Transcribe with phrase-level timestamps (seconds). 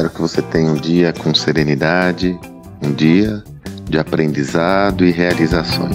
[0.00, 2.40] Espero que você tenha um dia com serenidade,
[2.82, 3.44] um dia
[3.84, 5.94] de aprendizado e realizações.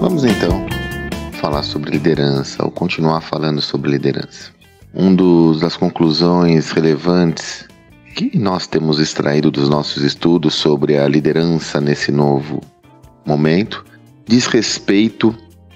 [0.00, 0.64] Vamos então
[1.40, 4.52] falar sobre liderança ou continuar falando sobre liderança.
[4.94, 7.66] Um dos, das conclusões relevantes
[8.14, 12.60] que nós temos extraído dos nossos estudos sobre a liderança nesse novo
[13.26, 13.84] momento
[14.24, 15.34] diz respeito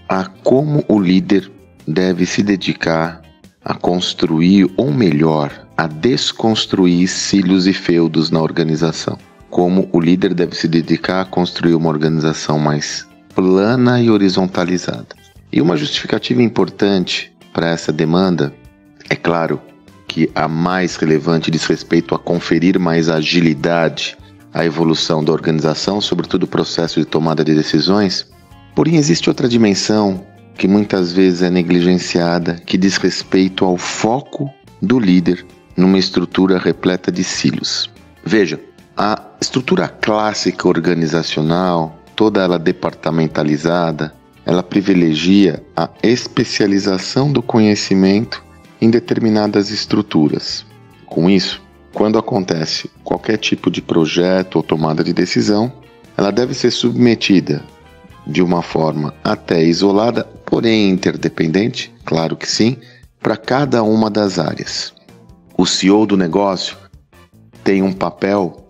[0.08, 1.50] a como o líder
[1.84, 3.19] deve se dedicar
[3.64, 9.18] a construir, ou melhor, a desconstruir cílios e feudos na organização.
[9.48, 15.08] Como o líder deve se dedicar a construir uma organização mais plana e horizontalizada.
[15.52, 18.52] E uma justificativa importante para essa demanda,
[19.08, 19.60] é claro
[20.06, 24.16] que a mais relevante diz respeito a conferir mais agilidade
[24.52, 28.26] à evolução da organização, sobretudo o processo de tomada de decisões.
[28.74, 30.24] Porém, existe outra dimensão
[30.56, 37.10] que muitas vezes é negligenciada, que diz respeito ao foco do líder numa estrutura repleta
[37.10, 37.90] de silos.
[38.24, 38.60] Veja,
[38.96, 48.44] a estrutura clássica organizacional, toda ela departamentalizada, ela privilegia a especialização do conhecimento
[48.80, 50.66] em determinadas estruturas.
[51.06, 55.72] Com isso, quando acontece qualquer tipo de projeto ou tomada de decisão,
[56.16, 57.62] ela deve ser submetida
[58.30, 62.76] de uma forma até isolada, porém interdependente, claro que sim,
[63.20, 64.94] para cada uma das áreas.
[65.58, 66.76] O CEO do negócio
[67.62, 68.66] tem um papel,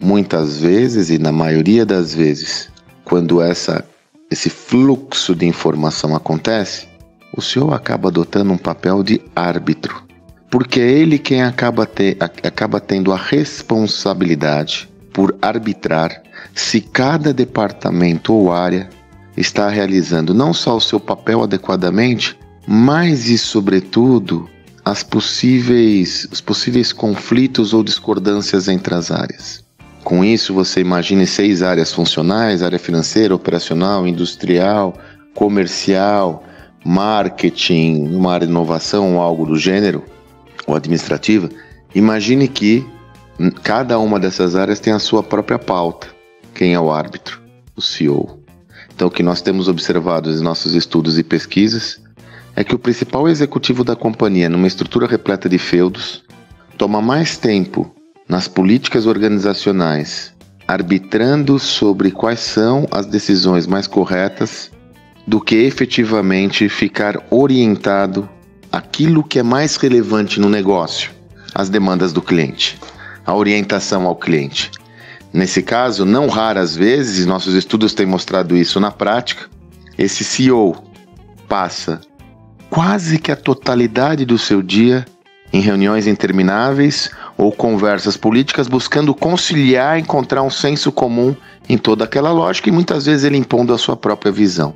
[0.00, 2.70] muitas vezes e na maioria das vezes,
[3.04, 3.84] quando essa,
[4.30, 6.88] esse fluxo de informação acontece,
[7.36, 10.02] o CEO acaba adotando um papel de árbitro,
[10.50, 16.22] porque é ele quem acaba, ter, acaba tendo a responsabilidade por arbitrar
[16.54, 18.88] se cada departamento ou área
[19.36, 24.48] está realizando não só o seu papel adequadamente, mas e sobretudo
[24.84, 29.64] as possíveis, os possíveis conflitos ou discordâncias entre as áreas.
[30.04, 34.94] Com isso, você imagine seis áreas funcionais: área financeira, operacional, industrial,
[35.34, 36.44] comercial,
[36.84, 40.04] marketing, uma área de inovação ou algo do gênero,
[40.66, 41.48] ou administrativa.
[41.94, 42.84] Imagine que
[43.62, 46.08] cada uma dessas áreas tem a sua própria pauta.
[46.54, 47.40] Quem é o árbitro?
[47.76, 48.41] O CEO.
[48.94, 52.00] Então, o que nós temos observado em nossos estudos e pesquisas
[52.54, 56.22] é que o principal executivo da companhia, numa estrutura repleta de feudos,
[56.76, 57.94] toma mais tempo
[58.28, 60.32] nas políticas organizacionais,
[60.68, 64.70] arbitrando sobre quais são as decisões mais corretas,
[65.26, 68.28] do que efetivamente ficar orientado
[68.70, 71.10] aquilo que é mais relevante no negócio,
[71.54, 72.78] as demandas do cliente,
[73.24, 74.70] a orientação ao cliente.
[75.32, 79.48] Nesse caso, não raras vezes, nossos estudos têm mostrado isso na prática,
[79.96, 80.76] esse CEO
[81.48, 82.00] passa
[82.68, 85.04] quase que a totalidade do seu dia
[85.52, 91.36] em reuniões intermináveis ou conversas políticas buscando conciliar, encontrar um senso comum
[91.68, 94.74] em toda aquela lógica e muitas vezes ele impondo a sua própria visão.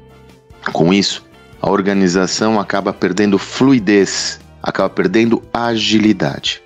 [0.73, 1.25] Com isso,
[1.63, 6.63] a organização acaba perdendo fluidez, acaba perdendo agilidade.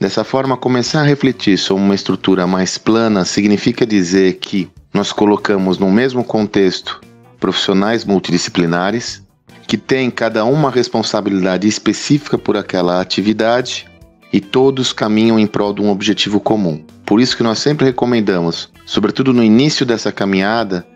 [0.00, 5.78] Dessa forma, começar a refletir sobre uma estrutura mais plana significa dizer que nós colocamos
[5.78, 7.00] no mesmo contexto
[7.40, 9.22] profissionais multidisciplinares
[9.66, 13.86] que têm cada uma responsabilidade específica por aquela atividade
[14.32, 16.84] e todos caminham em prol de um objetivo comum.
[17.04, 20.86] Por isso que nós sempre recomendamos, sobretudo no início dessa caminhada,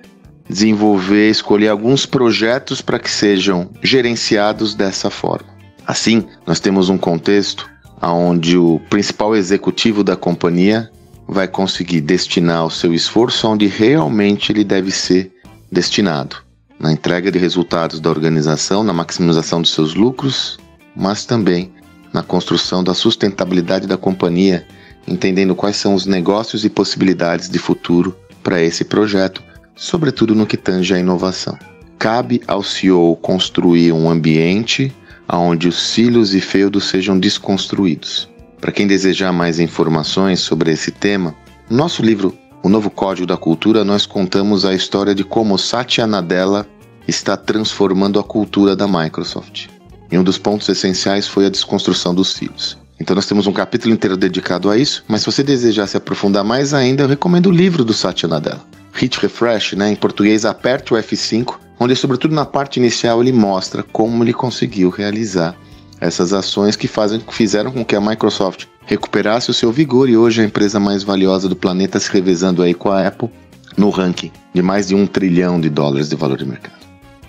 [0.49, 5.49] desenvolver, escolher alguns projetos para que sejam gerenciados dessa forma.
[5.87, 7.69] Assim, nós temos um contexto
[8.01, 10.91] onde o principal executivo da companhia
[11.27, 15.33] vai conseguir destinar o seu esforço onde realmente ele deve ser
[15.71, 16.37] destinado
[16.79, 20.59] na entrega de resultados da organização, na maximização dos seus lucros,
[20.95, 21.73] mas também
[22.13, 24.67] na construção da sustentabilidade da companhia,
[25.07, 29.43] entendendo quais são os negócios e possibilidades de futuro para esse projeto,
[29.75, 31.59] sobretudo no que tange à inovação.
[31.99, 34.95] Cabe ao CEO construir um ambiente
[35.29, 38.29] onde os cílios e feudos sejam desconstruídos.
[38.61, 41.35] Para quem desejar mais informações sobre esse tema,
[41.69, 46.07] no nosso livro O Novo Código da Cultura, nós contamos a história de como Satya
[46.07, 46.67] Nadella
[47.07, 49.69] está transformando a cultura da Microsoft.
[50.11, 52.79] E um dos pontos essenciais foi a desconstrução dos cílios.
[52.99, 56.45] Então nós temos um capítulo inteiro dedicado a isso, mas se você desejar se aprofundar
[56.45, 58.65] mais ainda, eu recomendo o livro do Satya Nadella.
[58.95, 63.83] Hit Refresh, né, em português, aperte o F5 onde, sobretudo na parte inicial, ele mostra
[63.83, 65.57] como ele conseguiu realizar
[66.01, 70.41] essas ações que fazem, fizeram com que a Microsoft recuperasse o seu vigor e hoje
[70.41, 73.31] é a empresa mais valiosa do planeta, se revezando aí com a Apple
[73.77, 76.87] no ranking de mais de um trilhão de dólares de valor de mercado.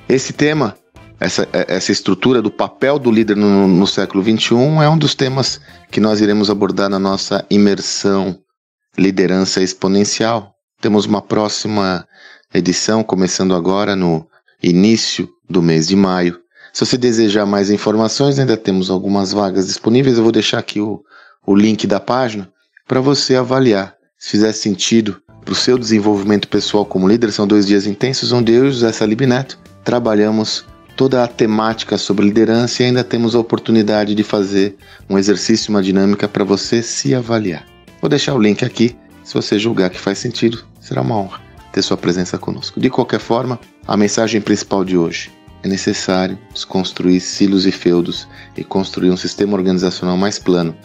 [0.08, 0.76] Esse tema
[1.20, 5.60] essa, essa estrutura do papel do líder no, no século XXI é um dos temas
[5.92, 8.38] que nós iremos abordar na nossa imersão
[8.98, 10.54] Liderança Exponencial.
[10.80, 12.08] Temos uma próxima
[12.54, 14.28] edição começando agora no
[14.62, 16.40] início do mês de maio.
[16.74, 20.18] Se você desejar mais informações, ainda temos algumas vagas disponíveis.
[20.18, 21.04] Eu vou deixar aqui o,
[21.46, 22.50] o link da página
[22.88, 27.32] para você avaliar se fizer sentido para o seu desenvolvimento pessoal como líder.
[27.32, 30.66] São dois dias intensos onde eu e José Salib Neto trabalhamos
[30.96, 34.76] toda a temática sobre liderança e ainda temos a oportunidade de fazer
[35.10, 37.66] um exercício, uma dinâmica para você se avaliar.
[38.02, 38.96] Vou deixar o link aqui.
[39.24, 42.80] Se você julgar que faz sentido, será uma honra ter sua presença conosco.
[42.80, 45.32] De qualquer forma, a mensagem principal de hoje
[45.64, 50.76] é necessário desconstruir silos e feudos e construir um sistema organizacional mais plano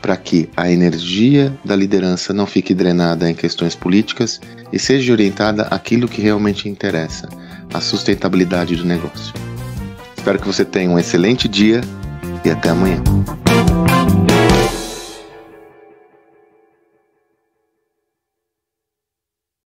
[0.00, 4.38] para que a energia da liderança não fique drenada em questões políticas
[4.70, 7.26] e seja orientada àquilo que realmente interessa,
[7.72, 9.32] a sustentabilidade do negócio.
[10.14, 11.80] Espero que você tenha um excelente dia
[12.44, 13.02] e até amanhã.